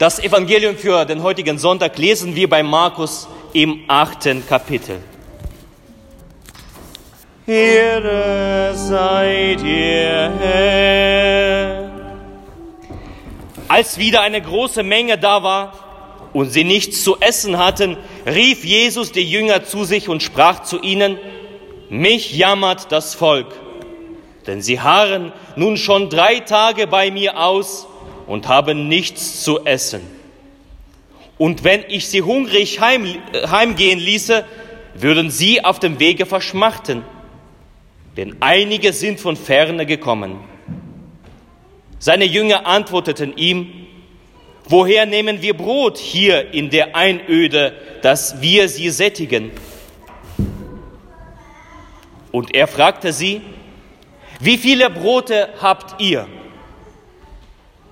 Das 0.00 0.18
Evangelium 0.18 0.78
für 0.78 1.04
den 1.04 1.22
heutigen 1.22 1.58
Sonntag 1.58 1.98
lesen 1.98 2.34
wir 2.34 2.48
bei 2.48 2.62
Markus 2.62 3.28
im 3.52 3.84
achten 3.86 4.46
Kapitel. 4.46 4.96
Ehre 7.46 8.72
seid 8.74 9.62
ihr, 9.62 10.32
Herr. 10.40 11.90
Als 13.68 13.98
wieder 13.98 14.22
eine 14.22 14.40
große 14.40 14.82
Menge 14.82 15.18
da 15.18 15.42
war 15.42 15.74
und 16.32 16.48
sie 16.48 16.64
nichts 16.64 17.04
zu 17.04 17.20
essen 17.20 17.58
hatten, 17.58 17.98
rief 18.24 18.64
Jesus 18.64 19.12
die 19.12 19.30
Jünger 19.30 19.64
zu 19.64 19.84
sich 19.84 20.08
und 20.08 20.22
sprach 20.22 20.62
zu 20.62 20.80
ihnen, 20.80 21.18
mich 21.90 22.34
jammert 22.34 22.90
das 22.90 23.14
Volk, 23.14 23.48
denn 24.46 24.62
sie 24.62 24.80
harren 24.80 25.34
nun 25.56 25.76
schon 25.76 26.08
drei 26.08 26.40
Tage 26.40 26.86
bei 26.86 27.10
mir 27.10 27.38
aus 27.38 27.86
und 28.30 28.46
haben 28.46 28.86
nichts 28.86 29.42
zu 29.42 29.64
essen. 29.64 30.02
Und 31.36 31.64
wenn 31.64 31.82
ich 31.88 32.06
sie 32.06 32.22
hungrig 32.22 32.80
heim, 32.80 33.16
heimgehen 33.34 33.98
ließe, 33.98 34.44
würden 34.94 35.30
sie 35.30 35.64
auf 35.64 35.80
dem 35.80 35.98
Wege 35.98 36.26
verschmachten, 36.26 37.02
denn 38.16 38.36
einige 38.38 38.92
sind 38.92 39.18
von 39.18 39.36
ferne 39.36 39.84
gekommen. 39.84 40.38
Seine 41.98 42.24
Jünger 42.24 42.66
antworteten 42.66 43.36
ihm, 43.36 43.72
woher 44.64 45.06
nehmen 45.06 45.42
wir 45.42 45.56
Brot 45.56 45.98
hier 45.98 46.54
in 46.54 46.70
der 46.70 46.94
Einöde, 46.94 47.72
dass 48.02 48.40
wir 48.40 48.68
sie 48.68 48.90
sättigen? 48.90 49.50
Und 52.30 52.54
er 52.54 52.68
fragte 52.68 53.12
sie, 53.12 53.40
wie 54.38 54.56
viele 54.56 54.88
Brote 54.88 55.48
habt 55.60 56.00
ihr? 56.00 56.28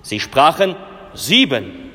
Sie 0.08 0.20
sprachen 0.20 0.74
sieben. 1.12 1.90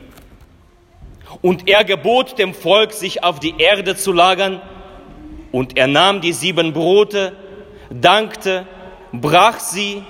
Und 1.42 1.68
er 1.68 1.84
gebot 1.84 2.38
dem 2.38 2.54
Volk, 2.54 2.94
sich 2.94 3.24
auf 3.24 3.40
die 3.40 3.56
Erde 3.58 3.96
zu 3.96 4.12
lagern. 4.12 4.62
Und 5.52 5.78
er 5.80 5.88
nahm 5.88 6.22
die 6.22 6.32
sieben 6.32 6.74
Brote, 6.74 7.36
dankte, 7.90 8.68
brach 9.12 9.60
sie 9.60 10.04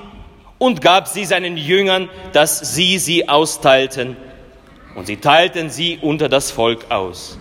und 0.58 0.82
gab 0.82 1.08
sie 1.08 1.24
seinen 1.24 1.56
Jüngern, 1.56 2.10
dass 2.34 2.76
sie 2.76 2.98
sie 2.98 3.30
austeilten. 3.30 4.18
Und 4.96 5.06
sie 5.06 5.18
teilten 5.18 5.70
sie 5.70 5.98
unter 6.02 6.28
das 6.28 6.52
Volk 6.52 6.92
aus. 6.92 7.40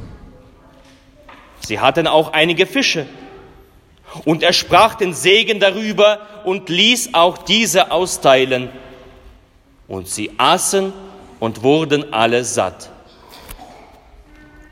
Sie 1.58 1.80
hatten 1.80 2.06
auch 2.06 2.34
einige 2.34 2.66
Fische. 2.66 3.06
Und 4.24 4.44
er 4.44 4.52
sprach 4.52 4.94
den 4.94 5.12
Segen 5.12 5.58
darüber 5.58 6.20
und 6.44 6.68
ließ 6.68 7.14
auch 7.14 7.38
diese 7.38 7.90
austeilen. 7.90 8.70
Und 9.88 10.08
sie 10.08 10.30
aßen 10.38 10.92
und 11.40 11.62
wurden 11.62 12.12
alle 12.12 12.44
satt. 12.44 12.88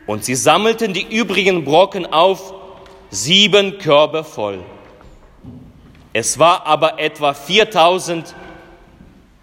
Und 0.06 0.24
sie 0.24 0.34
sammelten 0.34 0.92
die 0.92 1.02
übrigen 1.02 1.64
Brocken 1.64 2.06
auf, 2.06 2.54
sieben 3.10 3.78
Körbe 3.78 4.24
voll. 4.24 4.60
Es 6.12 6.38
war 6.38 6.66
aber 6.66 6.98
etwa 6.98 7.34
4000 7.34 8.34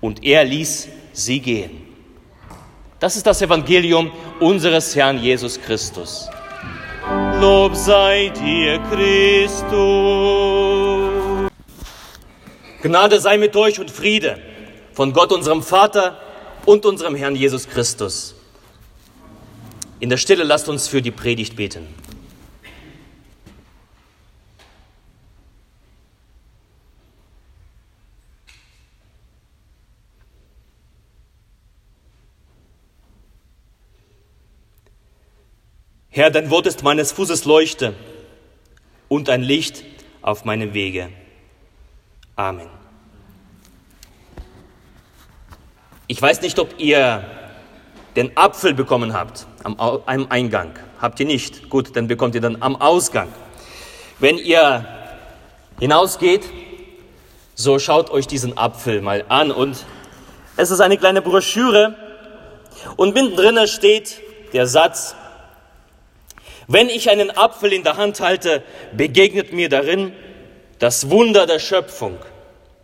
und 0.02 0.24
er 0.24 0.44
ließ 0.44 0.88
sie 1.14 1.40
gehen. 1.40 1.84
Das 3.00 3.16
ist 3.16 3.26
das 3.28 3.42
Evangelium 3.42 4.12
unseres 4.40 4.96
Herrn 4.96 5.20
Jesus 5.20 5.62
Christus. 5.62 6.30
Lob 7.40 7.76
sei 7.76 8.30
dir, 8.30 8.80
Christus. 8.90 9.68
Gnade 12.82 13.20
sei 13.20 13.38
mit 13.38 13.56
euch 13.56 13.80
und 13.80 13.92
Friede 13.92 14.47
von 14.98 15.14
Gott, 15.14 15.32
unserem 15.32 15.62
Vater 15.62 16.20
und 16.66 16.84
unserem 16.84 17.14
Herrn 17.14 17.36
Jesus 17.36 17.70
Christus. 17.70 18.34
In 20.00 20.10
der 20.10 20.18
Stille 20.18 20.44
lasst 20.44 20.70
uns 20.70 20.88
für 20.88 21.04
die 21.04 21.12
Predigt 21.12 21.56
beten. 21.56 21.86
Herr, 36.10 36.32
dein 36.32 36.50
Wort 36.50 36.66
ist 36.66 36.82
meines 36.82 37.12
Fußes 37.12 37.46
Leuchte 37.46 37.94
und 39.10 39.30
ein 39.30 39.44
Licht 39.44 39.84
auf 40.24 40.44
meinem 40.44 40.74
Wege. 40.74 41.10
Amen. 42.36 42.87
Ich 46.10 46.22
weiß 46.22 46.40
nicht, 46.42 46.58
ob 46.58 46.80
ihr 46.80 47.26
den 48.16 48.38
Apfel 48.38 48.74
bekommen 48.74 49.12
habt 49.12 49.46
am, 49.64 49.78
am 49.78 50.28
Eingang. 50.30 50.72
Habt 51.02 51.20
ihr 51.20 51.26
nicht? 51.26 51.70
Gut, 51.70 51.98
dann 51.98 52.08
bekommt 52.08 52.34
ihr 52.34 52.40
dann 52.40 52.62
am 52.62 52.78
Ausgang. 52.78 53.28
Wenn 54.20 54.38
ihr 54.38 54.86
hinausgeht, 55.82 56.46
so 57.56 57.78
schaut 57.78 58.10
euch 58.10 58.26
diesen 58.26 58.58
Apfel 58.58 59.02
mal 59.02 59.26
an 59.28 59.52
und 59.52 59.84
es 60.56 60.72
ist 60.72 60.80
eine 60.80 60.98
kleine 60.98 61.22
Broschüre 61.22 61.96
und 62.96 63.14
mittendrin 63.14 63.68
steht 63.68 64.22
der 64.54 64.66
Satz, 64.66 65.14
wenn 66.68 66.88
ich 66.88 67.10
einen 67.10 67.32
Apfel 67.36 67.74
in 67.74 67.84
der 67.84 67.98
Hand 67.98 68.22
halte, 68.22 68.64
begegnet 68.94 69.52
mir 69.52 69.68
darin 69.68 70.14
das 70.80 71.10
Wunder 71.10 71.48
der 71.48 71.60
Schöpfung, 71.60 72.18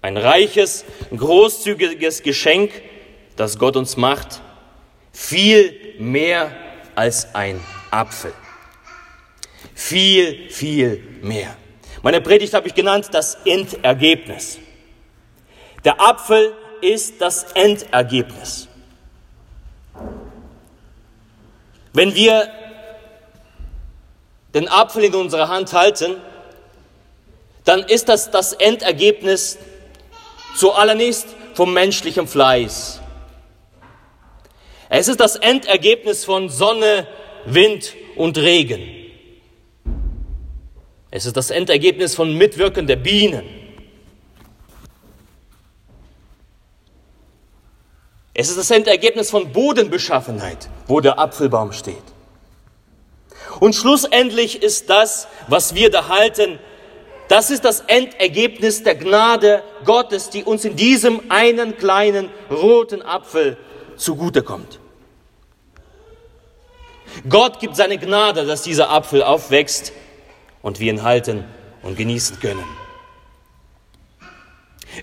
ein 0.01 0.17
reiches, 0.17 0.83
großzügiges 1.15 2.21
Geschenk, 2.21 2.71
das 3.35 3.57
Gott 3.57 3.75
uns 3.75 3.97
macht, 3.97 4.41
viel 5.11 5.95
mehr 5.99 6.51
als 6.95 7.33
ein 7.33 7.59
Apfel. 7.91 8.33
Viel, 9.73 10.49
viel 10.49 11.03
mehr. 11.21 11.55
Meine 12.01 12.21
Predigt 12.21 12.53
habe 12.53 12.67
ich 12.67 12.75
genannt 12.75 13.09
das 13.11 13.37
Endergebnis. 13.45 14.59
Der 15.83 15.99
Apfel 15.99 16.53
ist 16.81 17.21
das 17.21 17.43
Endergebnis. 17.53 18.67
Wenn 21.93 22.13
wir 22.15 22.49
den 24.53 24.67
Apfel 24.67 25.05
in 25.05 25.15
unserer 25.15 25.47
Hand 25.47 25.73
halten, 25.73 26.17
dann 27.63 27.83
ist 27.83 28.09
das 28.09 28.31
das 28.31 28.53
Endergebnis 28.53 29.57
zuallererst 30.57 31.27
vom 31.53 31.73
menschlichen 31.73 32.27
Fleiß. 32.27 33.02
Es 34.95 35.07
ist 35.07 35.19
das 35.19 35.37
Endergebnis 35.37 36.23
von 36.23 36.49
Sonne, 36.49 37.07
Wind 37.45 37.95
und 38.15 38.37
Regen. 38.37 38.83
Es 41.09 41.25
ist 41.25 41.35
das 41.35 41.49
Endergebnis 41.49 42.13
von 42.13 42.37
Mitwirken 42.37 42.85
der 42.85 42.97
Bienen. 42.97 43.43
Es 48.35 48.49
ist 48.49 48.59
das 48.59 48.69
Endergebnis 48.69 49.31
von 49.31 49.51
Bodenbeschaffenheit, 49.51 50.69
wo 50.85 50.99
der 50.99 51.17
Apfelbaum 51.17 51.71
steht. 51.71 51.95
Und 53.59 53.73
schlussendlich 53.73 54.61
ist 54.61 54.91
das, 54.91 55.27
was 55.47 55.73
wir 55.73 55.89
da 55.89 56.07
halten, 56.07 56.59
das 57.29 57.49
ist 57.49 57.65
das 57.65 57.79
Endergebnis 57.87 58.83
der 58.83 58.93
Gnade 58.93 59.63
Gottes, 59.85 60.29
die 60.29 60.43
uns 60.43 60.63
in 60.65 60.75
diesem 60.75 61.19
einen 61.31 61.77
kleinen 61.77 62.29
roten 62.51 63.01
Apfel 63.01 63.57
zugutekommt. 63.95 64.82
Gott 67.27 67.59
gibt 67.59 67.75
seine 67.75 67.97
Gnade, 67.97 68.45
dass 68.45 68.63
dieser 68.63 68.89
Apfel 68.89 69.23
aufwächst 69.23 69.93
und 70.61 70.79
wir 70.79 70.91
ihn 70.91 71.03
halten 71.03 71.45
und 71.81 71.97
genießen 71.97 72.39
können. 72.39 72.65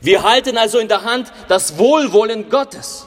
Wir 0.02 0.22
halten 0.22 0.56
also 0.56 0.78
in 0.78 0.88
der 0.88 1.02
Hand 1.02 1.32
das 1.48 1.78
Wohlwollen 1.78 2.48
Gottes. 2.48 3.06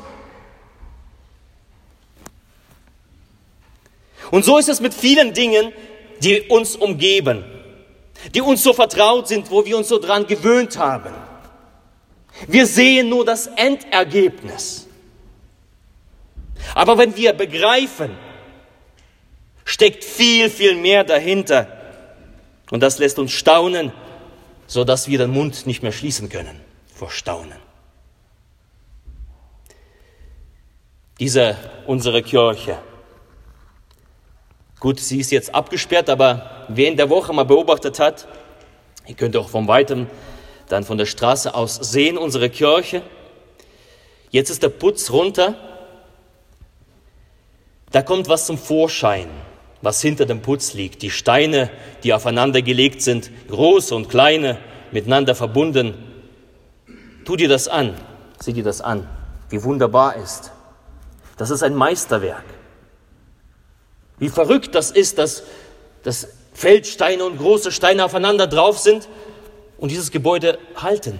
Und 4.31 4.43
so 4.43 4.57
ist 4.57 4.69
es 4.69 4.79
mit 4.79 4.93
vielen 4.93 5.33
Dingen, 5.33 5.71
die 6.21 6.41
uns 6.41 6.75
umgeben, 6.75 7.43
die 8.33 8.41
uns 8.41 8.63
so 8.63 8.73
vertraut 8.73 9.27
sind, 9.27 9.51
wo 9.51 9.63
wir 9.65 9.77
uns 9.77 9.89
so 9.89 9.99
dran 9.99 10.25
gewöhnt 10.25 10.77
haben. 10.77 11.13
Wir 12.47 12.65
sehen 12.65 13.09
nur 13.09 13.25
das 13.25 13.47
Endergebnis. 13.47 14.87
Aber 16.73 16.97
wenn 16.97 17.15
wir 17.15 17.33
begreifen, 17.33 18.17
steckt 19.65 20.03
viel, 20.03 20.49
viel 20.49 20.75
mehr 20.75 21.03
dahinter. 21.03 21.67
Und 22.71 22.81
das 22.81 22.97
lässt 22.99 23.19
uns 23.19 23.31
staunen, 23.31 23.91
so 24.67 24.83
dass 24.83 25.07
wir 25.07 25.17
den 25.17 25.31
Mund 25.31 25.67
nicht 25.67 25.83
mehr 25.83 25.91
schließen 25.91 26.29
können 26.29 26.59
vor 26.93 27.11
Staunen. 27.11 27.57
Diese, 31.19 31.57
unsere 31.85 32.23
Kirche, 32.23 32.79
Gut, 34.83 34.99
sie 34.99 35.21
ist 35.21 35.31
jetzt 35.31 35.55
abgesperrt, 35.55 36.09
aber 36.09 36.65
wer 36.67 36.89
in 36.89 36.97
der 36.97 37.09
Woche 37.09 37.31
mal 37.31 37.45
beobachtet 37.45 37.99
hat, 37.99 38.27
ihr 39.07 39.15
könnt 39.15 39.37
auch 39.37 39.47
vom 39.47 39.65
Weitem 39.69 40.07
dann 40.67 40.83
von 40.83 40.97
der 40.97 41.05
Straße 41.05 41.55
aus 41.55 41.75
sehen, 41.75 42.17
unsere 42.17 42.49
Kirche. 42.49 43.01
Jetzt 44.29 44.49
ist 44.49 44.61
der 44.61 44.67
Putz 44.67 45.09
runter. 45.09 45.55
Da 47.93 48.01
kommt 48.01 48.27
was 48.27 48.45
zum 48.45 48.57
Vorschein, 48.57 49.29
was 49.83 50.01
hinter 50.01 50.25
dem 50.25 50.41
Putz 50.41 50.73
liegt. 50.73 51.01
Die 51.01 51.11
Steine, 51.11 51.69
die 52.03 52.13
aufeinander 52.13 52.61
gelegt 52.61 53.01
sind, 53.01 53.29
große 53.49 53.93
und 53.93 54.09
kleine, 54.09 54.57
miteinander 54.91 55.35
verbunden. 55.35 55.93
Tu 57.25 57.35
dir 57.35 57.49
das 57.49 57.67
an, 57.67 57.93
sieh 58.39 58.53
dir 58.53 58.63
das 58.63 58.79
an, 58.79 59.07
wie 59.49 59.61
wunderbar 59.61 60.15
ist. 60.15 60.51
Das 61.37 61.49
ist 61.49 61.63
ein 61.63 61.75
Meisterwerk. 61.75 62.45
Wie 64.19 64.29
verrückt 64.29 64.73
das 64.73 64.89
ist, 64.89 65.17
dass, 65.17 65.43
dass 66.03 66.29
Feldsteine 66.53 67.25
und 67.25 67.37
große 67.37 67.71
Steine 67.73 68.05
aufeinander 68.05 68.47
drauf 68.47 68.79
sind 68.79 69.09
und 69.77 69.91
dieses 69.91 70.11
Gebäude 70.11 70.59
halten. 70.77 71.19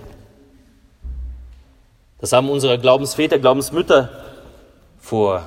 Das 2.20 2.32
haben 2.32 2.50
unsere 2.50 2.80
Glaubensväter, 2.80 3.40
Glaubensmütter 3.40 4.24
vor 5.02 5.44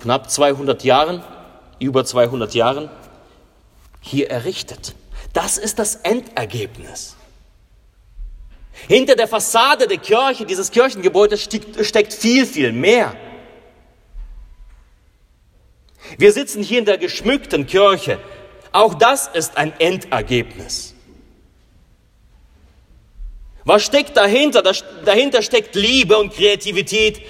knapp 0.00 0.30
200 0.30 0.82
Jahren, 0.84 1.22
über 1.80 2.04
200 2.04 2.54
Jahren 2.54 2.88
hier 4.00 4.30
errichtet. 4.30 4.94
Das 5.32 5.58
ist 5.58 5.78
das 5.78 5.96
Endergebnis. 5.96 7.16
Hinter 8.88 9.16
der 9.16 9.28
Fassade 9.28 9.86
der 9.86 9.98
Kirche, 9.98 10.46
dieses 10.46 10.70
Kirchengebäudes 10.70 11.42
steckt 11.42 12.14
viel, 12.14 12.46
viel 12.46 12.72
mehr. 12.72 13.14
Wir 16.18 16.32
sitzen 16.32 16.62
hier 16.62 16.78
in 16.78 16.84
der 16.84 16.98
geschmückten 16.98 17.66
Kirche. 17.66 18.18
Auch 18.72 18.94
das 18.94 19.28
ist 19.28 19.56
ein 19.56 19.72
Endergebnis. 19.78 20.94
Was 23.64 23.84
steckt 23.84 24.16
dahinter? 24.16 24.62
Dahinter 25.04 25.42
steckt 25.42 25.74
Liebe 25.74 26.16
und 26.16 26.32
Kreativität 26.32 27.20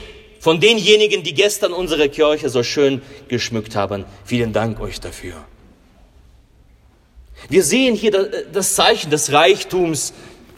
von 0.40 0.58
denjenigen, 0.58 1.22
die 1.22 1.34
gestern 1.34 1.72
unsere 1.72 2.08
Kirche 2.08 2.48
so 2.48 2.62
schön 2.62 3.02
geschmückt 3.28 3.76
haben. 3.76 4.04
Vielen 4.24 4.52
Dank 4.52 4.80
euch 4.80 4.98
dafür. 4.98 5.34
Wir 7.48 7.62
sehen 7.62 7.94
hier 7.94 8.10
das 8.52 8.74
Zeichen 8.74 9.10
des 9.10 9.32
Reichtums, 9.32 10.12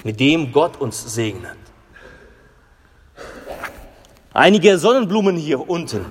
mit 0.05 0.19
dem 0.19 0.52
Gott 0.52 0.81
uns 0.81 1.14
segnet. 1.14 1.56
Einige 4.32 4.79
Sonnenblumen 4.79 5.37
hier 5.37 5.69
unten. 5.69 6.06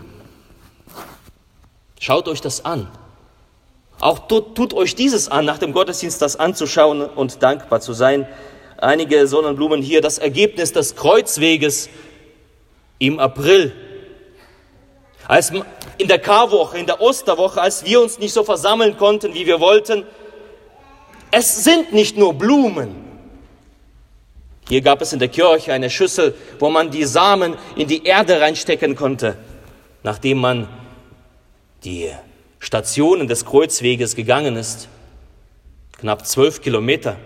Schaut 1.99 2.27
euch 2.27 2.41
das 2.41 2.63
an. 2.63 2.87
Auch 3.99 4.27
tut, 4.27 4.55
tut, 4.55 4.73
euch 4.73 4.95
dieses 4.95 5.29
an, 5.29 5.45
nach 5.45 5.57
dem 5.57 5.73
Gottesdienst 5.73 6.21
das 6.21 6.35
anzuschauen 6.35 7.01
und 7.01 7.41
dankbar 7.41 7.81
zu 7.81 7.93
sein 7.93 8.27
einige 8.81 9.27
Sonnenblumen 9.27 9.81
hier, 9.81 10.01
das 10.01 10.17
Ergebnis 10.17 10.73
des 10.73 10.95
Kreuzweges 10.95 11.89
im 13.01 13.19
April. 13.19 13.73
Als 15.27 15.51
in 15.97 16.07
der 16.07 16.19
Karwoche, 16.19 16.77
in 16.77 16.85
der 16.85 17.01
Osterwoche, 17.01 17.59
als 17.59 17.83
wir 17.83 17.99
uns 17.99 18.19
nicht 18.19 18.33
so 18.33 18.43
versammeln 18.43 18.95
konnten, 18.97 19.33
wie 19.33 19.45
wir 19.45 19.59
wollten. 19.59 20.05
Es 21.31 21.63
sind 21.63 21.93
nicht 21.93 22.17
nur 22.17 22.33
Blumen. 22.33 22.95
Hier 24.69 24.81
gab 24.81 25.01
es 25.01 25.13
in 25.13 25.19
der 25.19 25.29
Kirche 25.29 25.73
eine 25.73 25.89
Schüssel, 25.89 26.35
wo 26.59 26.69
man 26.69 26.91
die 26.91 27.05
Samen 27.05 27.55
in 27.75 27.87
die 27.87 28.05
Erde 28.05 28.39
reinstecken 28.39 28.95
konnte, 28.95 29.35
nachdem 30.03 30.37
man 30.37 30.67
die 31.83 32.11
Stationen 32.59 33.27
des 33.27 33.45
Kreuzweges 33.45 34.15
gegangen 34.15 34.55
ist. 34.55 34.87
Knapp 35.97 36.27
zwölf 36.27 36.61
Kilometer 36.61 37.17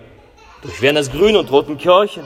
durch 0.61 0.81
Werners 0.81 1.11
Grün 1.11 1.35
und 1.35 1.51
Roten 1.51 1.77
Kirchen. 1.77 2.23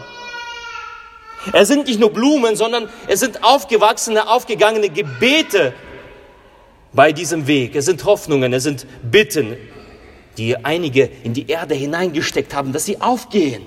Es 1.54 1.68
sind 1.68 1.88
nicht 1.88 2.00
nur 2.00 2.12
Blumen, 2.12 2.56
sondern 2.56 2.90
es 3.08 3.20
sind 3.20 3.44
aufgewachsene, 3.44 4.28
aufgegangene 4.28 4.90
Gebete 4.90 5.74
bei 6.94 7.12
diesem 7.12 7.48
Weg. 7.48 7.76
Es 7.76 7.86
sind 7.86 8.04
Hoffnungen, 8.06 8.52
es 8.54 8.64
sind 8.64 8.86
Bitten, 9.10 9.56
die 10.38 10.58
einige 10.58 11.10
in 11.24 11.34
die 11.34 11.48
Erde 11.48 11.76
hineingesteckt 11.76 12.54
haben, 12.54 12.74
dass 12.74 12.86
sie 12.86 13.00
aufgehen. 13.02 13.64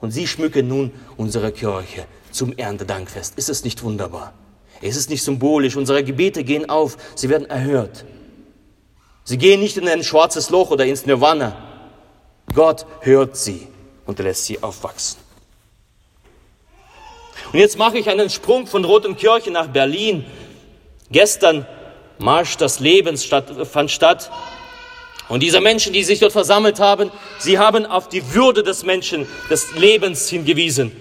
Und 0.00 0.12
sie 0.12 0.26
schmücken 0.26 0.66
nun 0.66 0.92
unsere 1.16 1.52
Kirche 1.52 2.06
zum 2.30 2.56
Erntedankfest. 2.56 3.36
Ist 3.38 3.48
es 3.48 3.64
nicht 3.64 3.82
wunderbar? 3.82 4.32
Ist 4.80 4.96
es 4.96 5.08
nicht 5.08 5.22
symbolisch? 5.22 5.76
Unsere 5.76 6.02
Gebete 6.02 6.42
gehen 6.42 6.68
auf, 6.68 6.96
sie 7.14 7.28
werden 7.28 7.48
erhört. 7.50 8.04
Sie 9.24 9.36
gehen 9.36 9.60
nicht 9.60 9.76
in 9.76 9.86
ein 9.86 10.02
schwarzes 10.02 10.50
Loch 10.50 10.70
oder 10.70 10.86
ins 10.86 11.06
Nirvana, 11.06 11.70
Gott 12.54 12.86
hört 13.00 13.36
sie 13.36 13.68
und 14.06 14.18
lässt 14.18 14.46
sie 14.46 14.62
aufwachsen. 14.62 15.29
Und 17.52 17.58
jetzt 17.58 17.78
mache 17.78 17.98
ich 17.98 18.08
einen 18.08 18.30
Sprung 18.30 18.66
von 18.66 18.84
Rotenkirchen 18.84 19.52
nach 19.52 19.66
Berlin. 19.66 20.24
Gestern 21.10 21.66
Marsch 22.18 22.56
des 22.56 22.80
Lebens 22.80 23.24
statt, 23.24 23.46
fand 23.70 23.90
statt. 23.90 24.30
Und 25.28 25.42
diese 25.42 25.60
Menschen, 25.60 25.92
die 25.92 26.04
sich 26.04 26.20
dort 26.20 26.32
versammelt 26.32 26.80
haben, 26.80 27.10
sie 27.38 27.58
haben 27.58 27.86
auf 27.86 28.08
die 28.08 28.34
Würde 28.34 28.62
des 28.62 28.84
Menschen, 28.84 29.26
des 29.48 29.74
Lebens 29.76 30.28
hingewiesen 30.28 30.92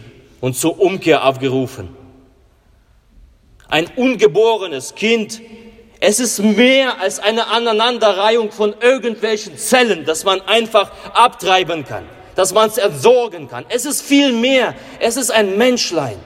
und 0.42 0.56
zur 0.56 0.80
Umkehr 0.80 1.26
aufgerufen. 1.26 1.90
Ein 3.68 3.88
ungeborenes 3.96 4.96
Kind 4.96 5.42
es 6.02 6.20
ist 6.20 6.40
mehr 6.40 7.02
als 7.02 7.20
eine 7.20 7.48
Aneinanderreihung 7.48 8.52
von 8.52 8.74
irgendwelchen 8.80 9.58
Zellen, 9.58 10.06
dass 10.06 10.24
man 10.24 10.40
einfach 10.42 10.92
abtreiben 11.14 11.86
kann, 11.86 12.06
dass 12.36 12.54
man 12.54 12.70
es 12.70 12.78
entsorgen 12.78 13.50
kann. 13.50 13.66
Es 13.68 13.86
ist 13.86 14.02
viel 14.02 14.32
mehr. 14.32 14.76
Es 15.00 15.18
ist 15.18 15.30
ein 15.30 15.58
Menschlein. 15.58 16.18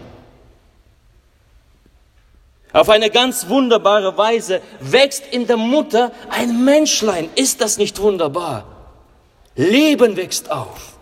Auf 2.74 2.90
eine 2.90 3.12
ganz 3.12 3.48
wunderbare 3.50 4.18
Weise 4.18 4.60
wächst 4.80 5.24
in 5.30 5.46
der 5.46 5.58
Mutter 5.58 6.12
ein 6.30 6.66
Menschlein. 6.66 7.30
Ist 7.36 7.62
das 7.62 7.78
nicht 7.78 8.02
wunderbar? 8.02 8.66
Leben 9.56 10.18
wächst 10.18 10.52
auf. 10.52 10.94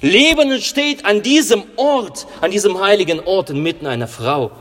Leben 0.00 0.52
entsteht 0.52 1.04
an 1.04 1.22
diesem 1.22 1.64
Ort, 1.74 2.28
an 2.40 2.52
diesem 2.52 2.80
heiligen 2.80 3.18
Ort 3.18 3.50
inmitten 3.50 3.88
einer 3.88 4.06
Frau. 4.06 4.52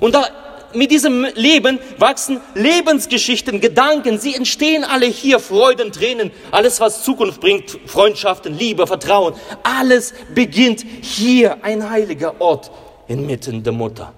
Und 0.00 0.14
da 0.14 0.26
mit 0.74 0.90
diesem 0.90 1.24
Leben 1.34 1.78
wachsen 1.98 2.40
Lebensgeschichten, 2.54 3.60
Gedanken. 3.60 4.18
Sie 4.18 4.34
entstehen 4.34 4.84
alle 4.84 5.06
hier. 5.06 5.38
Freuden, 5.38 5.92
Tränen, 5.92 6.30
alles, 6.50 6.78
was 6.80 7.02
Zukunft 7.02 7.40
bringt, 7.40 7.78
Freundschaften, 7.86 8.56
Liebe, 8.56 8.86
Vertrauen. 8.86 9.34
Alles 9.62 10.12
beginnt 10.34 10.84
hier, 11.00 11.64
ein 11.64 11.88
heiliger 11.88 12.38
Ort 12.38 12.70
inmitten 13.12 13.62
der 13.62 13.72
Mutter. 13.72 14.12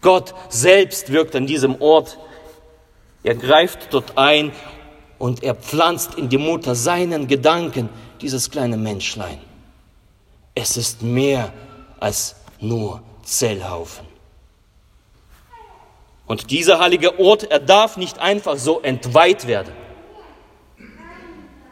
Gott 0.00 0.34
selbst 0.48 1.12
wirkt 1.12 1.36
an 1.36 1.46
diesem 1.46 1.80
Ort. 1.80 2.18
Er 3.22 3.34
greift 3.34 3.92
dort 3.92 4.16
ein 4.16 4.52
und 5.18 5.42
er 5.42 5.54
pflanzt 5.54 6.14
in 6.14 6.28
die 6.28 6.38
Mutter 6.38 6.74
seinen 6.74 7.28
Gedanken, 7.28 7.88
dieses 8.20 8.50
kleine 8.50 8.76
Menschlein. 8.76 9.38
Es 10.54 10.76
ist 10.76 11.02
mehr 11.02 11.52
als 12.00 12.36
nur 12.58 13.02
Zellhaufen. 13.22 14.06
Und 16.26 16.50
dieser 16.50 16.78
heilige 16.78 17.18
Ort, 17.18 17.50
er 17.50 17.60
darf 17.60 17.96
nicht 17.96 18.18
einfach 18.18 18.56
so 18.56 18.80
entweiht 18.80 19.46
werden, 19.46 19.74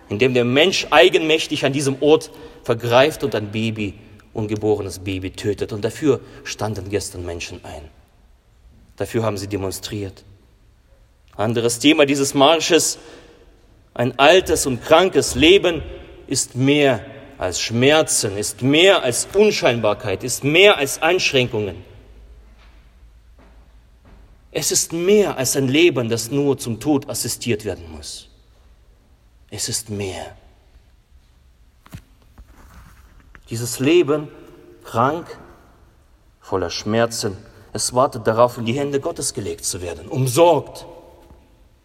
indem 0.08 0.34
der 0.34 0.44
Mensch 0.44 0.86
eigenmächtig 0.90 1.64
an 1.64 1.72
diesem 1.72 2.02
Ort 2.02 2.30
vergreift 2.62 3.24
und 3.24 3.34
ein 3.34 3.50
Baby, 3.50 3.94
ungeborenes 4.32 5.00
Baby 5.00 5.30
tötet. 5.30 5.72
Und 5.72 5.84
dafür 5.84 6.20
standen 6.44 6.88
gestern 6.90 7.24
Menschen 7.24 7.64
ein. 7.64 7.82
Dafür 8.96 9.22
haben 9.22 9.36
sie 9.36 9.48
demonstriert. 9.48 10.24
Anderes 11.36 11.78
Thema 11.78 12.04
dieses 12.04 12.34
Marsches, 12.34 12.98
ein 13.94 14.18
altes 14.18 14.66
und 14.66 14.82
krankes 14.82 15.34
Leben 15.34 15.82
ist 16.26 16.56
mehr 16.56 17.04
als 17.38 17.60
Schmerzen, 17.60 18.36
ist 18.36 18.62
mehr 18.62 19.02
als 19.02 19.28
Unscheinbarkeit, 19.32 20.24
ist 20.24 20.42
mehr 20.42 20.76
als 20.76 21.00
Einschränkungen. 21.00 21.76
Es 24.50 24.72
ist 24.72 24.92
mehr 24.92 25.36
als 25.36 25.56
ein 25.56 25.68
Leben, 25.68 26.08
das 26.08 26.30
nur 26.30 26.58
zum 26.58 26.80
Tod 26.80 27.08
assistiert 27.08 27.64
werden 27.64 27.90
muss. 27.92 28.28
Es 29.50 29.68
ist 29.68 29.90
mehr. 29.90 30.36
Dieses 33.50 33.78
Leben, 33.78 34.28
krank, 34.84 35.26
voller 36.40 36.70
Schmerzen, 36.70 37.36
es 37.72 37.94
wartet 37.94 38.26
darauf, 38.26 38.58
in 38.58 38.64
die 38.66 38.78
Hände 38.78 39.00
Gottes 39.00 39.32
gelegt 39.34 39.64
zu 39.64 39.80
werden, 39.80 40.08
umsorgt, 40.08 40.86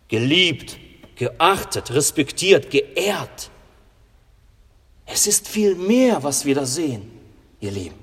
geliebt, 0.07 0.77
geachtet, 1.15 1.91
respektiert, 1.91 2.69
geehrt. 2.69 3.49
Es 5.05 5.27
ist 5.27 5.47
viel 5.47 5.75
mehr, 5.75 6.23
was 6.23 6.45
wir 6.45 6.55
da 6.55 6.65
sehen, 6.65 7.11
ihr 7.59 7.71
Lieben. 7.71 7.99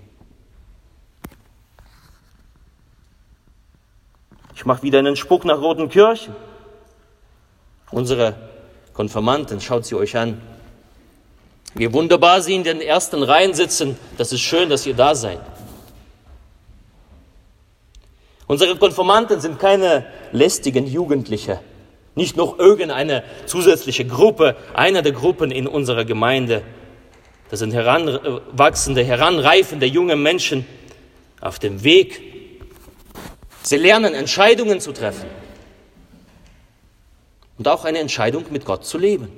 Ich 4.55 4.67
mache 4.67 4.83
wieder 4.83 4.99
einen 4.99 5.17
Spuck 5.17 5.47
nach 5.47 5.61
Roten 5.61 5.89
Kirchen. 5.89 6.37
Unsere 7.91 8.50
Konfirmanten, 9.01 9.63
schaut 9.63 9.87
sie 9.87 9.95
euch 9.95 10.15
an. 10.15 10.39
Wie 11.75 11.91
wunderbar 11.91 12.43
sie 12.43 12.55
in 12.55 12.65
den 12.65 12.83
ersten 12.83 13.23
Reihen 13.23 13.55
sitzen. 13.55 13.97
Das 14.19 14.31
ist 14.31 14.43
schön, 14.43 14.69
dass 14.69 14.85
ihr 14.85 14.93
da 14.93 15.15
seid. 15.15 15.41
Unsere 18.47 18.77
Konformanten 18.77 19.41
sind 19.41 19.59
keine 19.59 20.05
lästigen 20.33 20.87
Jugendliche, 20.87 21.61
nicht 22.15 22.37
noch 22.37 22.59
irgendeine 22.59 23.25
zusätzliche 23.47 24.05
Gruppe, 24.05 24.55
einer 24.75 25.01
der 25.01 25.13
Gruppen 25.13 25.51
in 25.51 25.67
unserer 25.67 26.05
Gemeinde. 26.05 26.61
Das 27.49 27.61
sind 27.61 27.73
heranwachsende, 27.73 29.03
heranreifende 29.03 29.87
junge 29.87 30.17
Menschen 30.17 30.67
auf 31.41 31.59
dem 31.59 31.85
Weg. 31.85 32.21
Sie 33.63 33.79
lernen 33.79 34.13
Entscheidungen 34.13 34.79
zu 34.79 34.93
treffen 34.93 35.40
und 37.61 37.69
auch 37.69 37.85
eine 37.85 37.99
Entscheidung 37.99 38.47
mit 38.49 38.65
Gott 38.65 38.87
zu 38.87 38.97
leben. 38.97 39.29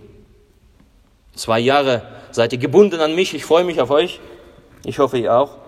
Zwei 1.34 1.58
Jahre 1.58 2.02
seid 2.30 2.52
ihr 2.52 2.58
gebunden 2.60 3.00
an 3.00 3.16
mich, 3.16 3.34
ich 3.34 3.44
freue 3.44 3.64
mich 3.64 3.80
auf 3.80 3.90
euch, 3.90 4.20
ich 4.84 5.00
hoffe 5.00 5.18
ihr 5.18 5.36
auch. 5.36 5.58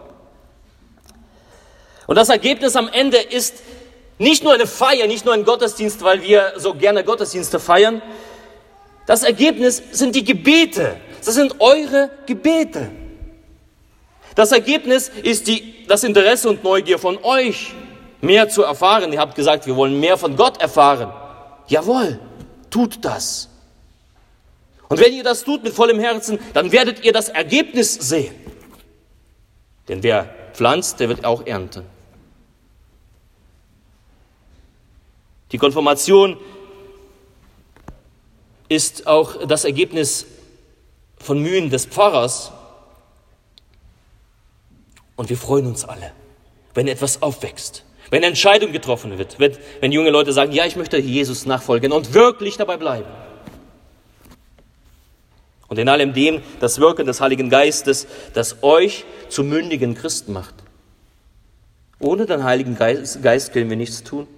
Und 2.06 2.14
das 2.14 2.28
Ergebnis 2.28 2.76
am 2.76 2.88
Ende 2.88 3.16
ist 3.16 3.56
nicht 4.18 4.44
nur 4.44 4.54
eine 4.54 4.68
Feier, 4.68 5.08
nicht 5.08 5.24
nur 5.24 5.34
ein 5.34 5.44
Gottesdienst, 5.44 6.04
weil 6.04 6.22
wir 6.22 6.52
so 6.56 6.74
gerne 6.74 7.02
Gottesdienste 7.02 7.58
feiern. 7.58 8.00
Das 9.08 9.24
Ergebnis 9.24 9.82
sind 9.90 10.14
die 10.14 10.22
Gebete. 10.22 10.94
Das 11.24 11.34
sind 11.34 11.60
eure 11.60 12.10
Gebete. 12.26 12.88
Das 14.36 14.52
Ergebnis 14.52 15.08
ist 15.08 15.48
die, 15.48 15.88
das 15.88 16.04
Interesse 16.04 16.48
und 16.48 16.62
Neugier 16.62 17.00
von 17.00 17.18
euch, 17.24 17.74
mehr 18.20 18.48
zu 18.48 18.62
erfahren. 18.62 19.12
Ihr 19.12 19.18
habt 19.18 19.34
gesagt, 19.34 19.66
wir 19.66 19.74
wollen 19.74 19.98
mehr 19.98 20.16
von 20.16 20.36
Gott 20.36 20.62
erfahren. 20.62 21.12
Jawohl, 21.66 22.20
tut 22.74 23.04
das. 23.04 23.48
Und 24.88 24.98
wenn 24.98 25.12
ihr 25.12 25.22
das 25.22 25.44
tut 25.44 25.62
mit 25.62 25.72
vollem 25.72 26.00
Herzen, 26.00 26.40
dann 26.54 26.72
werdet 26.72 27.04
ihr 27.04 27.12
das 27.12 27.28
Ergebnis 27.28 27.94
sehen. 27.94 28.34
Denn 29.86 30.02
wer 30.02 30.24
pflanzt, 30.54 30.98
der 30.98 31.08
wird 31.08 31.24
auch 31.24 31.46
ernten. 31.46 31.86
Die 35.52 35.58
Konfirmation 35.58 36.36
ist 38.68 39.06
auch 39.06 39.46
das 39.46 39.64
Ergebnis 39.64 40.26
von 41.18 41.38
Mühen 41.40 41.70
des 41.70 41.86
Pfarrers. 41.86 42.50
Und 45.14 45.30
wir 45.30 45.38
freuen 45.38 45.66
uns 45.66 45.84
alle, 45.84 46.10
wenn 46.74 46.88
etwas 46.88 47.22
aufwächst, 47.22 47.84
wenn 48.10 48.22
Entscheidung 48.22 48.72
getroffen 48.72 49.18
wird, 49.18 49.38
wenn 49.38 49.92
junge 49.92 50.10
Leute 50.10 50.32
sagen, 50.32 50.52
ja, 50.52 50.66
ich 50.66 50.76
möchte 50.76 50.98
Jesus 50.98 51.46
nachfolgen 51.46 51.92
und 51.92 52.14
wirklich 52.14 52.56
dabei 52.56 52.76
bleiben. 52.76 53.08
Und 55.68 55.78
in 55.78 55.88
allem 55.88 56.12
dem 56.12 56.42
das 56.60 56.78
Wirken 56.78 57.06
des 57.06 57.20
Heiligen 57.20 57.50
Geistes, 57.50 58.06
das 58.34 58.62
euch 58.62 59.04
zu 59.28 59.42
mündigen 59.42 59.94
Christen 59.94 60.32
macht. 60.32 60.54
Ohne 61.98 62.26
den 62.26 62.44
Heiligen 62.44 62.76
Geist, 62.76 63.22
Geist 63.22 63.52
können 63.52 63.70
wir 63.70 63.76
nichts 63.76 64.02
tun. 64.02 64.28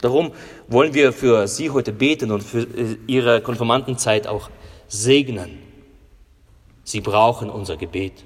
Darum 0.00 0.32
wollen 0.68 0.94
wir 0.94 1.12
für 1.12 1.46
Sie 1.48 1.70
heute 1.70 1.92
beten 1.92 2.30
und 2.30 2.42
für 2.42 2.60
äh, 2.60 2.96
Ihre 3.06 3.42
Konfirmandenzeit 3.42 4.26
auch 4.26 4.48
segnen. 4.88 5.58
Sie 6.84 7.00
brauchen 7.00 7.50
unser 7.50 7.76
Gebet. 7.76 8.24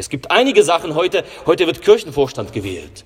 Es 0.00 0.08
gibt 0.08 0.30
einige 0.30 0.62
Sachen 0.62 0.94
heute, 0.94 1.24
heute 1.44 1.66
wird 1.66 1.82
Kirchenvorstand 1.82 2.54
gewählt. 2.54 3.04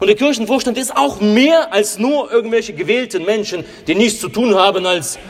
Und 0.00 0.08
der 0.08 0.16
Kirchenvorstand 0.16 0.76
ist 0.76 0.96
auch 0.96 1.20
mehr 1.20 1.72
als 1.72 2.00
nur 2.00 2.32
irgendwelche 2.32 2.72
gewählten 2.72 3.24
Menschen, 3.24 3.64
die 3.86 3.94
nichts 3.94 4.18
zu 4.18 4.28
tun 4.28 4.56
haben, 4.56 4.86
als 4.86 5.20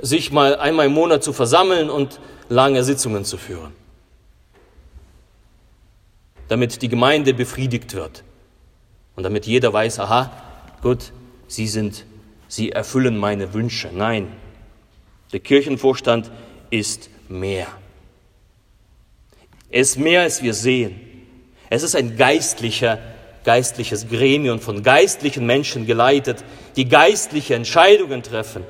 sich 0.00 0.32
mal 0.32 0.56
einmal 0.56 0.86
im 0.86 0.94
Monat 0.94 1.22
zu 1.22 1.34
versammeln 1.34 1.90
und 1.90 2.20
lange 2.48 2.84
Sitzungen 2.84 3.26
zu 3.26 3.36
führen. 3.36 3.72
Damit 6.48 6.80
die 6.80 6.88
Gemeinde 6.88 7.34
befriedigt 7.34 7.92
wird. 7.92 8.24
Und 9.16 9.24
damit 9.24 9.44
jeder 9.44 9.74
weiß, 9.74 10.00
aha, 10.00 10.32
gut, 10.80 11.12
Sie 11.48 11.68
sind, 11.68 12.06
Sie 12.48 12.72
erfüllen 12.72 13.18
meine 13.18 13.52
Wünsche. 13.52 13.90
Nein, 13.92 14.32
der 15.34 15.40
Kirchenvorstand 15.40 16.30
ist 16.70 17.10
mehr. 17.28 17.66
Er 19.74 19.80
ist 19.80 19.98
mehr, 19.98 20.22
als 20.22 20.42
wir 20.42 20.54
sehen. 20.54 21.00
Es 21.68 21.82
ist 21.82 21.96
ein 21.96 22.16
geistlicher, 22.16 22.98
geistliches 23.44 24.08
Gremium 24.08 24.60
von 24.60 24.82
geistlichen 24.82 25.46
Menschen 25.46 25.84
geleitet, 25.84 26.44
die 26.76 26.88
geistliche 26.88 27.56
Entscheidungen 27.56 28.22
treffen. 28.22 28.62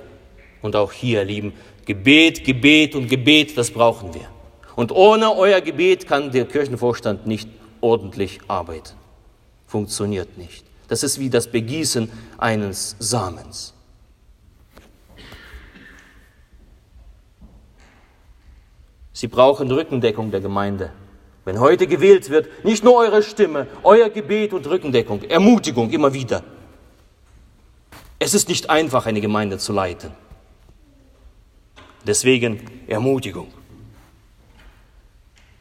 Und 0.62 0.76
auch 0.76 0.92
hier, 0.92 1.24
lieben, 1.24 1.52
Gebet, 1.84 2.44
Gebet 2.44 2.94
und 2.94 3.08
Gebet, 3.08 3.58
das 3.58 3.70
brauchen 3.70 4.14
wir. 4.14 4.28
Und 4.76 4.92
ohne 4.92 5.36
euer 5.36 5.60
Gebet 5.60 6.08
kann 6.08 6.32
der 6.32 6.46
Kirchenvorstand 6.46 7.26
nicht 7.26 7.48
ordentlich 7.80 8.38
arbeiten 8.48 8.94
funktioniert 9.74 10.38
nicht. 10.38 10.64
Das 10.86 11.02
ist 11.02 11.18
wie 11.18 11.30
das 11.30 11.48
Begießen 11.48 12.08
eines 12.38 12.94
Samens. 13.00 13.73
Sie 19.14 19.28
brauchen 19.28 19.70
Rückendeckung 19.70 20.32
der 20.32 20.40
Gemeinde. 20.40 20.90
Wenn 21.44 21.60
heute 21.60 21.86
gewählt 21.86 22.30
wird, 22.30 22.64
nicht 22.64 22.82
nur 22.82 22.96
eure 22.96 23.22
Stimme, 23.22 23.68
euer 23.84 24.10
Gebet 24.10 24.52
und 24.52 24.66
Rückendeckung, 24.66 25.22
Ermutigung 25.22 25.90
immer 25.90 26.12
wieder. 26.12 26.42
Es 28.18 28.34
ist 28.34 28.48
nicht 28.48 28.70
einfach, 28.70 29.06
eine 29.06 29.20
Gemeinde 29.20 29.58
zu 29.58 29.72
leiten. 29.72 30.10
Deswegen 32.04 32.60
Ermutigung. 32.88 33.48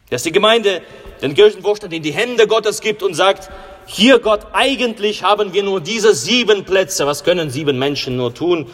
Dass 0.09 0.23
die 0.23 0.31
Gemeinde 0.31 0.81
den 1.21 1.35
Kirchenvorstand 1.35 1.93
in 1.93 2.01
die 2.01 2.11
Hände 2.11 2.47
Gottes 2.47 2.81
gibt 2.81 3.03
und 3.03 3.13
sagt, 3.13 3.51
hier 3.85 4.17
Gott, 4.17 4.47
eigentlich 4.53 5.21
haben 5.21 5.53
wir 5.53 5.61
nur 5.61 5.79
diese 5.79 6.15
sieben 6.15 6.65
Plätze. 6.65 7.05
Was 7.05 7.23
können 7.23 7.51
sieben 7.51 7.77
Menschen 7.77 8.17
nur 8.17 8.33
tun? 8.33 8.67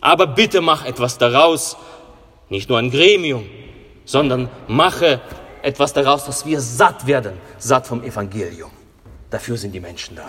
Aber 0.00 0.26
bitte 0.26 0.62
mach 0.62 0.86
etwas 0.86 1.18
daraus. 1.18 1.76
Nicht 2.48 2.68
nur 2.68 2.78
ein 2.78 2.90
Gremium, 2.90 3.44
sondern 4.06 4.48
mache 4.68 5.20
etwas 5.60 5.92
daraus, 5.92 6.24
dass 6.24 6.46
wir 6.46 6.60
satt 6.60 7.06
werden, 7.06 7.34
satt 7.58 7.86
vom 7.86 8.02
Evangelium. 8.02 8.70
Dafür 9.28 9.58
sind 9.58 9.72
die 9.72 9.80
Menschen 9.80 10.16
da. 10.16 10.26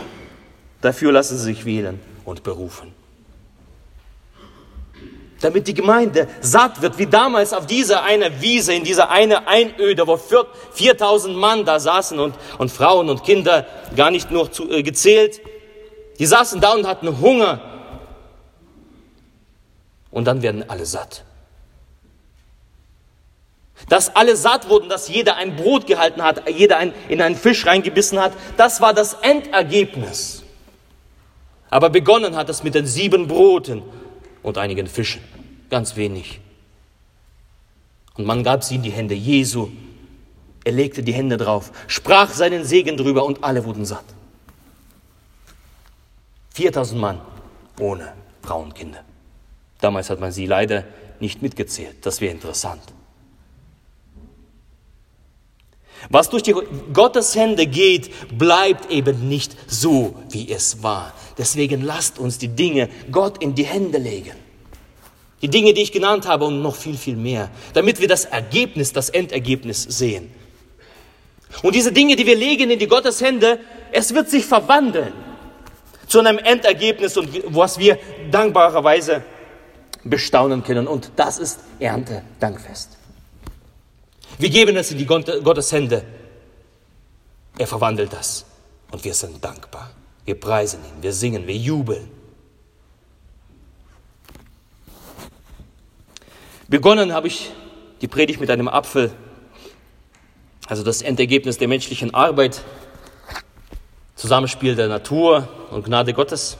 Dafür 0.81 1.11
lassen 1.11 1.37
sie 1.37 1.45
sich 1.45 1.63
wählen 1.63 1.99
und 2.25 2.43
berufen. 2.43 2.93
Damit 5.39 5.67
die 5.67 5.75
Gemeinde 5.75 6.27
satt 6.41 6.81
wird, 6.81 6.97
wie 6.97 7.05
damals 7.05 7.53
auf 7.53 7.67
dieser 7.67 8.01
eine 8.01 8.41
Wiese, 8.41 8.73
in 8.73 8.83
dieser 8.83 9.11
eine 9.11 9.47
Einöde, 9.47 10.07
wo 10.07 10.17
4000 10.17 11.37
Mann 11.37 11.63
da 11.63 11.79
saßen 11.79 12.19
und, 12.19 12.33
und 12.57 12.71
Frauen 12.71 13.07
und 13.07 13.23
Kinder, 13.23 13.67
gar 13.95 14.09
nicht 14.09 14.31
nur 14.31 14.51
zu, 14.51 14.67
äh, 14.71 14.81
gezählt. 14.81 15.39
Die 16.17 16.25
saßen 16.25 16.59
da 16.59 16.73
und 16.73 16.87
hatten 16.87 17.19
Hunger. 17.21 17.61
Und 20.09 20.25
dann 20.25 20.41
werden 20.41 20.67
alle 20.67 20.87
satt. 20.87 21.23
Dass 23.89 24.15
alle 24.15 24.35
satt 24.35 24.69
wurden, 24.69 24.89
dass 24.89 25.07
jeder 25.07 25.37
ein 25.37 25.55
Brot 25.55 25.87
gehalten 25.87 26.21
hat, 26.23 26.49
jeder 26.49 26.77
ein, 26.77 26.93
in 27.07 27.21
einen 27.21 27.35
Fisch 27.35 27.65
reingebissen 27.65 28.19
hat, 28.19 28.33
das 28.57 28.81
war 28.81 28.93
das 28.93 29.13
Endergebnis. 29.13 30.43
Aber 31.69 31.89
begonnen 31.89 32.35
hat 32.35 32.49
es 32.49 32.63
mit 32.63 32.75
den 32.75 32.85
sieben 32.85 33.27
Broten 33.27 33.83
und 34.43 34.57
einigen 34.57 34.87
Fischen. 34.87 35.21
Ganz 35.69 35.95
wenig. 35.95 36.39
Und 38.15 38.25
man 38.25 38.43
gab 38.43 38.63
sie 38.63 38.75
in 38.75 38.83
die 38.83 38.91
Hände 38.91 39.13
Jesu. 39.13 39.69
Er 40.63 40.71
legte 40.71 41.03
die 41.03 41.13
Hände 41.13 41.37
drauf, 41.37 41.71
sprach 41.87 42.31
seinen 42.31 42.65
Segen 42.65 42.97
drüber 42.97 43.23
und 43.25 43.43
alle 43.43 43.63
wurden 43.63 43.85
satt. 43.85 44.03
4000 46.55 46.99
Mann 46.99 47.21
ohne 47.79 48.13
Frauenkinder. 48.41 49.03
Damals 49.79 50.09
hat 50.09 50.19
man 50.19 50.31
sie 50.31 50.45
leider 50.47 50.83
nicht 51.19 51.41
mitgezählt. 51.41 51.97
Das 52.05 52.19
wäre 52.19 52.33
interessant. 52.33 52.81
Was 56.09 56.29
durch 56.29 56.43
die 56.43 56.55
Gottes 56.93 57.35
Hände 57.35 57.65
geht, 57.65 58.37
bleibt 58.37 58.91
eben 58.91 59.27
nicht 59.27 59.55
so, 59.67 60.15
wie 60.29 60.51
es 60.51 60.83
war. 60.83 61.13
Deswegen 61.37 61.81
lasst 61.81 62.19
uns 62.19 62.37
die 62.37 62.49
Dinge 62.49 62.89
Gott 63.11 63.41
in 63.41 63.55
die 63.55 63.65
Hände 63.65 63.97
legen. 63.97 64.35
Die 65.41 65.49
Dinge, 65.49 65.73
die 65.73 65.81
ich 65.81 65.91
genannt 65.91 66.27
habe 66.27 66.45
und 66.45 66.61
noch 66.61 66.75
viel, 66.75 66.97
viel 66.97 67.15
mehr, 67.15 67.49
damit 67.73 67.99
wir 67.99 68.07
das 68.07 68.25
Ergebnis, 68.25 68.93
das 68.93 69.09
Endergebnis 69.09 69.83
sehen. 69.83 70.31
Und 71.61 71.75
diese 71.75 71.91
Dinge, 71.91 72.15
die 72.15 72.25
wir 72.25 72.35
legen 72.35 72.71
in 72.71 72.79
die 72.79 72.87
Gottes 72.87 73.21
Hände, 73.21 73.59
es 73.91 74.13
wird 74.13 74.29
sich 74.29 74.45
verwandeln 74.45 75.13
zu 76.07 76.19
einem 76.19 76.37
Endergebnis 76.37 77.17
und 77.17 77.29
was 77.53 77.77
wir 77.77 77.99
dankbarerweise 78.31 79.23
bestaunen 80.03 80.63
können. 80.63 80.87
Und 80.87 81.11
das 81.15 81.37
ist 81.37 81.59
Ernte, 81.79 82.23
Dankfest. 82.39 82.97
Wir 84.37 84.49
geben 84.49 84.75
es 84.75 84.91
in 84.91 84.97
die 84.97 85.05
Gottes 85.05 85.71
Hände. 85.71 86.03
Er 87.57 87.67
verwandelt 87.67 88.13
das 88.13 88.45
und 88.91 89.03
wir 89.03 89.13
sind 89.13 89.43
dankbar. 89.43 89.91
Wir 90.25 90.39
preisen 90.39 90.79
ihn, 90.83 91.01
wir 91.01 91.13
singen, 91.13 91.47
wir 91.47 91.55
jubeln. 91.55 92.11
Begonnen 96.67 97.13
habe 97.13 97.27
ich 97.27 97.49
die 98.01 98.07
Predigt 98.07 98.39
mit 98.39 98.49
einem 98.51 98.67
Apfel. 98.67 99.11
also 100.67 100.83
das 100.83 101.01
Endergebnis 101.01 101.57
der 101.57 101.69
menschlichen 101.69 102.13
Arbeit, 102.13 102.61
Zusammenspiel 104.15 104.75
der 104.75 104.87
Natur 104.87 105.47
und 105.71 105.85
Gnade 105.85 106.13
Gottes. 106.13 106.57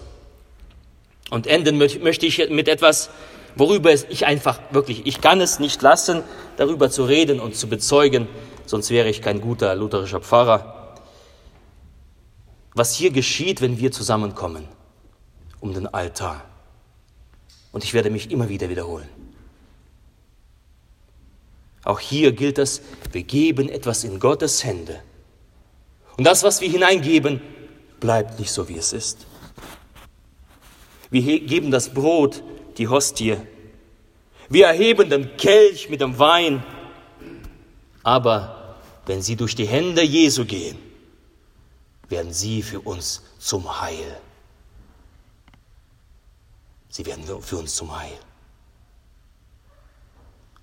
Und 1.29 1.45
enden 1.45 1.77
möchte 1.77 2.25
ich 2.25 2.49
mit 2.49 2.69
etwas, 2.69 3.09
worüber 3.57 3.91
ich 3.91 4.25
einfach 4.25 4.59
wirklich, 4.71 5.05
ich 5.05 5.21
kann 5.21 5.41
es 5.41 5.59
nicht 5.59 5.81
lassen, 5.81 6.23
darüber 6.57 6.89
zu 6.89 7.03
reden 7.03 7.39
und 7.39 7.55
zu 7.55 7.67
bezeugen, 7.67 8.27
sonst 8.65 8.89
wäre 8.89 9.09
ich 9.09 9.21
kein 9.21 9.41
guter 9.41 9.75
lutherischer 9.75 10.21
Pfarrer. 10.21 10.95
Was 12.73 12.93
hier 12.93 13.11
geschieht, 13.11 13.61
wenn 13.61 13.79
wir 13.79 13.91
zusammenkommen 13.91 14.67
um 15.59 15.73
den 15.73 15.87
Altar. 15.87 16.43
Und 17.71 17.83
ich 17.83 17.93
werde 17.93 18.09
mich 18.09 18.31
immer 18.31 18.49
wieder 18.49 18.69
wiederholen. 18.69 19.09
Auch 21.83 21.99
hier 21.99 22.31
gilt 22.31 22.57
es, 22.57 22.81
wir 23.11 23.23
geben 23.23 23.69
etwas 23.69 24.03
in 24.03 24.19
Gottes 24.19 24.63
Hände. 24.63 24.99
Und 26.17 26.25
das, 26.25 26.43
was 26.43 26.61
wir 26.61 26.69
hineingeben, 26.69 27.41
bleibt 27.99 28.39
nicht 28.39 28.51
so, 28.51 28.67
wie 28.67 28.77
es 28.77 28.93
ist. 28.93 29.25
Wir 31.09 31.39
geben 31.39 31.71
das 31.71 31.93
Brot, 31.93 32.43
die 32.77 32.87
Hostie. 32.87 33.37
Wir 34.49 34.67
erheben 34.67 35.09
den 35.09 35.35
Kelch 35.37 35.89
mit 35.89 36.01
dem 36.01 36.17
Wein. 36.17 36.63
Aber 38.03 38.75
wenn 39.05 39.21
sie 39.21 39.35
durch 39.35 39.55
die 39.55 39.67
Hände 39.67 40.01
Jesu 40.03 40.45
gehen, 40.45 40.77
werden 42.09 42.31
sie 42.31 42.61
für 42.61 42.79
uns 42.79 43.23
zum 43.39 43.81
Heil. 43.81 44.19
Sie 46.89 47.05
werden 47.05 47.23
für 47.41 47.57
uns 47.57 47.75
zum 47.75 47.97
Heil. 47.97 48.17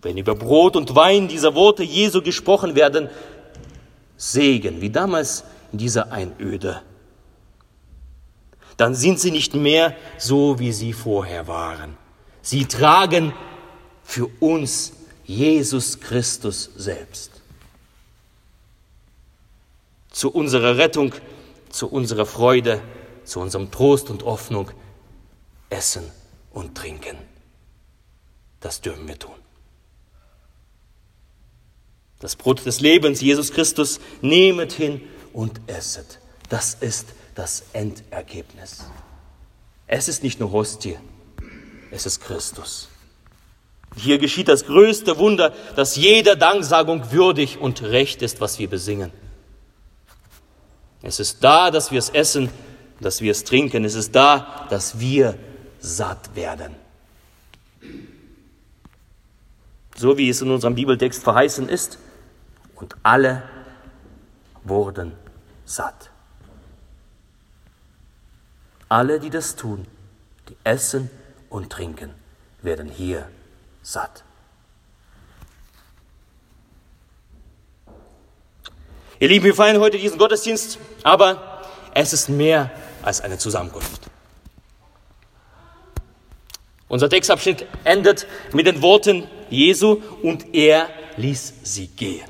Wenn 0.01 0.17
über 0.17 0.35
Brot 0.35 0.77
und 0.77 0.95
Wein 0.95 1.29
diese 1.29 1.55
Worte 1.55 1.83
Jesu 1.83 2.23
gesprochen 2.23 2.75
werden, 2.75 3.09
Segen, 4.17 4.81
wie 4.81 4.91
damals 4.91 5.45
in 5.73 5.79
dieser 5.79 6.13
Einöde, 6.13 6.83
dann 8.77 8.95
sind 8.95 9.21
sie 9.21 9.31
nicht 9.31 9.55
mehr 9.55 9.95
so, 10.19 10.59
wie 10.59 10.73
sie 10.73 10.93
vorher 10.93 11.47
waren. 11.47 11.97
Sie 12.45 12.67
tragen 12.67 13.33
für 14.05 14.27
uns 14.39 14.93
Jesus 15.25 15.99
Christus 15.99 16.71
selbst. 16.77 17.31
Zu 20.11 20.31
unserer 20.31 20.77
Rettung, 20.77 21.15
zu 21.71 21.89
unserer 21.89 22.27
Freude, 22.27 22.83
zu 23.25 23.41
unserem 23.41 23.71
Trost 23.71 24.11
und 24.11 24.25
Hoffnung 24.25 24.71
essen 25.71 26.05
und 26.53 26.77
trinken. 26.77 27.17
Das 28.61 28.83
dürfen 28.83 29.09
wir 29.09 29.19
tun. 29.19 29.35
Das 32.21 32.37
Brot 32.37 32.67
des 32.67 32.81
Lebens, 32.81 33.23
Jesus 33.23 33.53
Christus, 33.53 34.01
nehmet 34.21 34.73
hin 34.73 35.01
und 35.33 35.63
esset. 35.67 36.21
Das 36.51 36.75
ist 36.75 37.09
das 37.35 37.65
Endergebnis. 37.73 38.85
Es 39.87 40.09
ist 40.09 40.23
nicht 40.23 40.41
nur 40.41 40.53
Hostie, 40.53 40.99
es 41.95 42.07
ist 42.07 42.21
Christus. 42.21 42.89
Hier 43.97 44.19
geschieht 44.19 44.49
das 44.49 44.67
größte 44.67 45.19
Wunder, 45.19 45.55
dass 45.77 45.95
jeder 45.95 46.35
Danksagung 46.35 47.13
würdig 47.13 47.59
und 47.59 47.83
recht 47.83 48.23
ist, 48.23 48.41
was 48.41 48.59
wir 48.59 48.69
besingen. 48.69 49.13
Es 51.03 51.21
ist 51.21 51.45
da, 51.45 51.71
dass 51.71 51.93
wir 51.93 52.01
es 52.01 52.11
essen, 52.11 52.51
dass 53.01 53.21
wir 53.21 53.31
es 53.31 53.45
trinken. 53.45 53.85
Es 53.85 53.95
ist 53.95 54.15
da, 54.15 54.67
dass 54.71 54.99
wir 54.99 55.39
satt 55.79 56.35
werden. 56.35 56.75
So 59.97 60.19
wie 60.19 60.29
es 60.29 60.43
in 60.43 60.51
unserem 60.51 60.75
Bibeltext 60.75 61.23
verheißen 61.23 61.69
ist, 61.69 61.99
und 62.75 62.97
alle 63.05 63.45
wurden 64.65 65.13
satt. 65.65 66.11
Alle, 68.89 69.21
die 69.21 69.31
das 69.31 69.55
tun, 69.55 69.87
die 70.49 70.57
essen 70.65 71.09
und 71.55 71.71
trinken, 71.71 72.13
werden 72.63 72.89
hier 72.89 73.29
satt. 73.81 74.25
Ihr 79.21 79.29
Lieben, 79.29 79.45
wir 79.45 79.55
feiern 79.55 79.79
heute 79.79 79.97
diesen 79.97 80.19
Gottesdienst, 80.19 80.79
aber 81.05 81.63
es 81.95 82.13
ist 82.13 82.29
mehr 82.29 82.73
als 83.03 83.21
eine 83.21 83.39
Zusammenkunft. 83.39 84.03
Unser 86.89 87.09
Textabschnitt 87.09 87.67
endet 87.85 88.27
mit 88.53 88.67
den 88.67 88.83
Worten 88.83 89.29
Jesu 89.49 90.03
und 90.23 90.53
er 90.57 90.89
ließ 91.17 91.55
sie 91.63 91.87
gehen. 91.87 92.29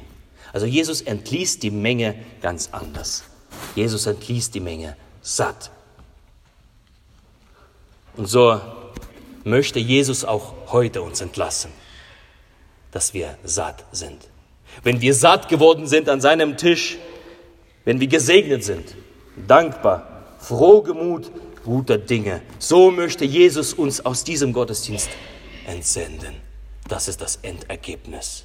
Also 0.53 0.67
Jesus 0.67 1.01
entließ 1.01 1.61
die 1.61 1.71
Menge 1.71 2.15
ganz 2.43 2.69
anders. 2.73 3.25
Jesus 3.75 4.05
entließ 4.05 4.51
die 4.51 4.61
Menge 4.61 4.99
satt. 5.23 5.71
Und 8.19 8.27
so 8.27 8.61
möchte 9.45 9.79
Jesus 9.79 10.25
auch 10.25 10.55
heute 10.73 11.03
uns 11.03 11.21
entlassen, 11.21 11.71
dass 12.91 13.15
wir 13.15 13.37
satt 13.45 13.85
sind. 13.93 14.29
Wenn 14.83 15.01
wir 15.01 15.15
satt 15.15 15.49
geworden 15.49 15.87
sind 15.87 16.09
an 16.09 16.21
seinem 16.21 16.57
Tisch, 16.57 16.97
wenn 17.85 18.01
wir 18.01 18.09
gesegnet 18.09 18.65
sind, 18.65 18.95
dankbar, 19.47 20.25
frohgemut, 20.41 21.31
guter 21.65 21.99
Dinge. 21.99 22.43
So 22.59 22.91
möchte 22.91 23.25
Jesus 23.25 23.75
uns 23.75 24.05
aus 24.05 24.25
diesem 24.25 24.53
Gottesdienst 24.53 25.11
entsenden. 25.67 26.35
Das 26.89 27.09
ist 27.09 27.21
das 27.21 27.37
Endergebnis 27.37 28.45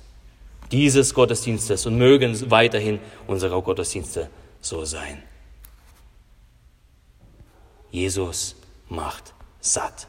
dieses 0.71 1.13
Gottesdienstes 1.13 1.85
und 1.85 1.97
mögen 1.97 2.49
weiterhin 2.51 2.99
unsere 3.27 3.61
Gottesdienste 3.61 4.29
so 4.61 4.85
sein. 4.85 5.23
Jesus 7.91 8.55
macht 8.87 9.33
satt. 9.59 10.07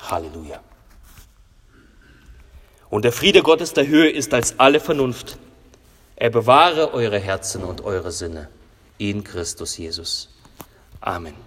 Halleluja. 0.00 0.60
Und 2.88 3.04
der 3.04 3.12
Friede 3.12 3.42
Gottes 3.42 3.72
der 3.72 3.86
Höhe 3.86 4.10
ist 4.10 4.32
als 4.32 4.58
alle 4.58 4.80
Vernunft. 4.80 5.38
Er 6.14 6.30
bewahre 6.30 6.94
eure 6.94 7.18
Herzen 7.18 7.62
und 7.64 7.82
eure 7.82 8.12
Sinne 8.12 8.48
in 8.98 9.24
Christus 9.24 9.76
Jesus. 9.76 10.30
Amen. 11.00 11.45